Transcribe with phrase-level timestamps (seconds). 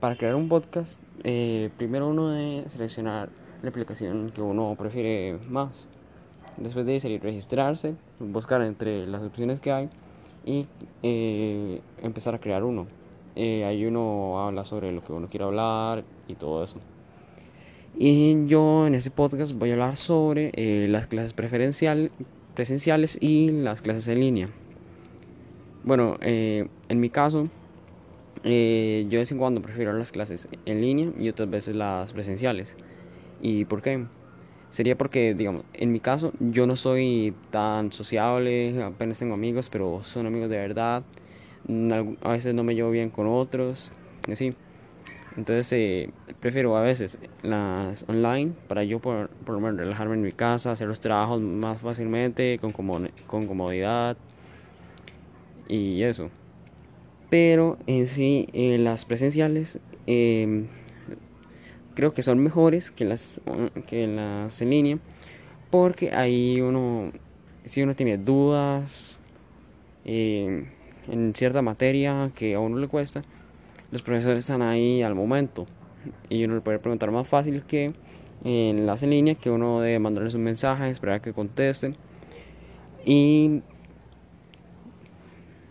[0.00, 3.28] para crear un podcast, eh, primero uno debe seleccionar
[3.62, 5.86] la aplicación que uno prefiere más.
[6.56, 9.88] Después de salir registrarse, buscar entre las opciones que hay
[10.44, 10.66] y
[11.02, 12.86] eh, empezar a crear uno.
[13.36, 16.76] Eh, ahí uno habla sobre lo que uno quiere hablar y todo eso.
[17.96, 20.52] Y yo en este podcast voy a hablar sobre
[20.88, 22.12] las clases preferencial,
[22.54, 24.48] presenciales y las clases en línea.
[25.82, 27.48] Bueno, en mi caso,
[28.44, 32.12] eh, yo de vez en cuando prefiero las clases en línea y otras veces las
[32.12, 32.74] presenciales.
[33.40, 34.04] ¿Y por qué?
[34.70, 40.02] Sería porque, digamos, en mi caso yo no soy tan sociable, apenas tengo amigos, pero
[40.02, 41.02] son amigos de verdad.
[42.22, 43.90] A veces no me llevo bien con otros,
[44.30, 44.54] así.
[45.36, 46.10] Entonces eh,
[46.40, 50.72] prefiero a veces las online para yo por, por lo menos relajarme en mi casa,
[50.72, 54.16] hacer los trabajos más fácilmente, con, con comodidad
[55.68, 56.30] y eso
[57.30, 60.66] pero en sí las presenciales em,
[61.94, 63.40] creo que son mejores que las
[63.86, 64.98] que las en línea
[65.70, 67.12] porque ahí uno
[67.64, 69.18] si uno tiene dudas
[70.04, 70.66] em,
[71.10, 73.22] en cierta materia que a uno le cuesta
[73.90, 75.66] los profesores están ahí al momento.
[76.28, 77.92] Y uno le puede preguntar más fácil que
[78.44, 81.96] en las en línea que uno debe mandarles un mensaje esperar que contesten.
[83.04, 83.62] Y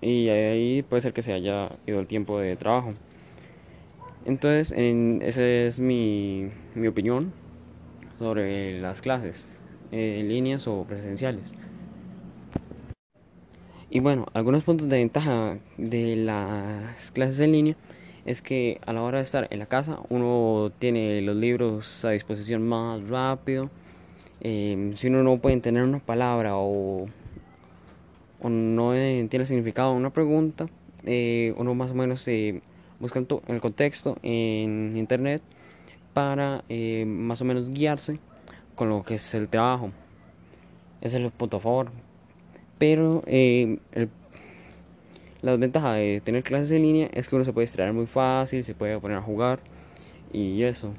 [0.00, 2.92] y ahí puede ser que se haya ido el tiempo de trabajo.
[4.24, 7.32] Entonces, en, esa es mi, mi opinión
[8.18, 9.46] sobre las clases,
[9.92, 11.52] eh, en líneas o presenciales.
[13.88, 17.76] Y bueno, algunos puntos de ventaja de las clases en línea
[18.24, 22.10] es que a la hora de estar en la casa uno tiene los libros a
[22.10, 23.68] disposición más rápido.
[24.42, 27.08] Eh, si uno no puede entender una palabra o
[28.42, 28.92] o no
[29.28, 30.66] tiene significado una pregunta,
[31.04, 32.60] eh, uno más o menos eh,
[32.98, 35.42] busca el contexto en internet
[36.12, 38.18] para eh, más o menos guiarse
[38.74, 39.90] con lo que es el trabajo.
[41.00, 41.90] Ese es el punto a favor.
[42.78, 43.22] Pero
[45.42, 48.64] la desventaja de tener clases en línea es que uno se puede distraer muy fácil,
[48.64, 49.60] se puede poner a jugar
[50.32, 50.92] y eso.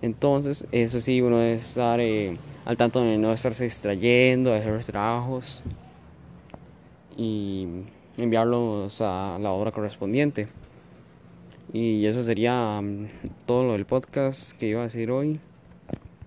[0.00, 2.00] Entonces, eso sí, uno debe estar
[2.64, 5.62] al tanto de no estarse distrayendo, de hacer los trabajos
[7.16, 7.66] y
[8.16, 10.48] enviarlos a la obra correspondiente.
[11.72, 13.06] Y eso sería mm,
[13.46, 15.40] todo lo del podcast que iba a decir hoy.